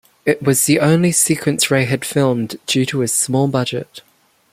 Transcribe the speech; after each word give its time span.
It 0.25 0.41
was 0.41 0.65
the 0.65 0.79
only 0.79 1.11
sequence 1.11 1.69
Ray 1.69 1.85
had 1.85 2.03
filmed 2.03 2.57
due 2.65 2.87
to 2.87 3.01
his 3.01 3.13
small 3.13 3.47
budget. 3.47 4.01